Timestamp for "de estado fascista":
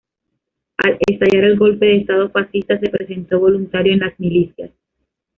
1.85-2.79